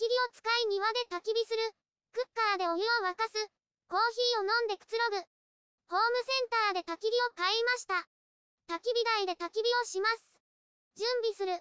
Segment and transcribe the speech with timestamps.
[0.00, 1.60] 焚き火を使い庭で焚き火する。
[2.16, 3.36] クッカーでお湯を沸かす。
[3.84, 5.20] コーヒーを飲んでくつろぐ。
[5.92, 8.08] ホームセンターで焚き火を買いました。
[8.72, 10.40] 焚き火台で焚き火をします。
[10.96, 11.52] 準備する。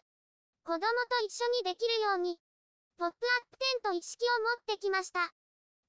[0.63, 2.39] 子供と一緒にできるように。
[2.95, 5.19] ポップアップテント一式を持ってきました。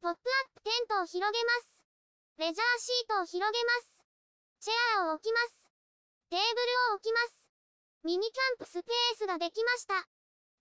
[0.03, 1.87] ポップアップテントを広げます。
[2.43, 4.03] レジャーシートを広げます。
[4.59, 5.71] チェアを置きます。
[6.35, 7.47] テーブルを置きます。
[8.03, 9.95] ミニキャンプスペースができました。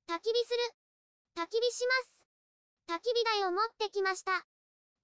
[0.06, 0.79] 焚き火する。
[1.40, 3.00] 焚き火します。
[3.00, 4.44] 焚き火台を持ってきました。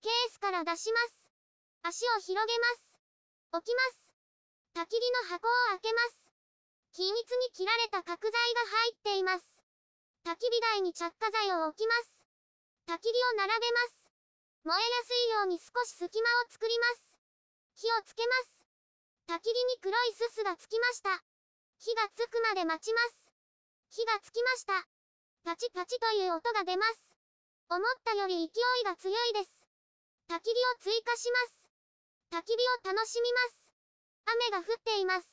[0.03, 1.31] ケースから出します。
[1.87, 2.99] 足を広げます。
[3.55, 4.11] 置きます。
[4.75, 6.27] 焚き火の箱を開けます。
[6.91, 9.47] 均一に切られた角材が入っています。
[10.27, 12.27] 焚き火台に着火剤を置きます。
[12.91, 14.11] 焚き火を並べます。
[14.67, 17.15] 燃えやすいように少し隙間を作ります。
[17.79, 19.39] 火をつけます。
[19.39, 21.23] 焚き火に黒いすすがつきました。
[21.79, 23.31] 火がつくまで待ちます。
[23.87, 24.94] 火がつきました。
[25.45, 27.13] パチパチという音が出ます。
[27.69, 29.69] 思ったより勢いが強いです。
[30.25, 31.69] 焚き火を追加します。
[32.33, 33.69] 焚き火を楽しみます。
[34.25, 35.29] 雨が降っています。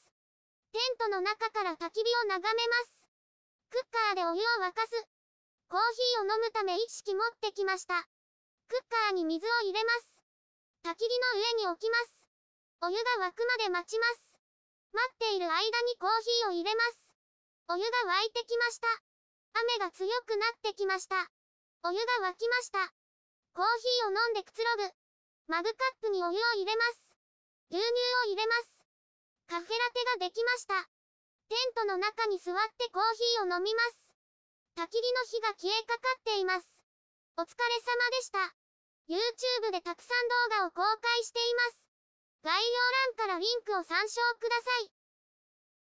[0.77, 3.09] テントの中から焚き火を眺めます。
[3.73, 5.01] クッカーでお湯を沸かす。
[5.73, 8.05] コーヒーを飲むため意識持ってきました。
[8.69, 10.21] クッカーに水を入れます。
[10.85, 12.29] 焚き火の上に置きます。
[12.85, 14.37] お湯が沸くまで待ちます。
[14.93, 17.17] 待っている間にコーヒーを入れます。
[17.73, 19.12] お湯が沸いてきました。
[19.55, 21.31] 雨が強くなってきました。
[21.85, 22.93] お湯が沸きました。
[23.55, 24.91] コーヒーを飲んでくつろぐ。
[25.49, 27.17] マグカップにお湯を入れます。
[27.71, 27.85] 牛乳
[28.25, 28.85] を入れます。
[29.49, 30.89] カフェラテができました。
[31.49, 34.15] テントの中に座ってコーヒーを飲みます。
[34.77, 36.67] 焚き火の火が消えかかっています。
[37.37, 38.39] お疲れ様でした。
[39.09, 41.89] YouTube でたくさん動画を公開しています。
[42.43, 42.81] 概要
[43.19, 45.02] 欄からリンクを参照ください。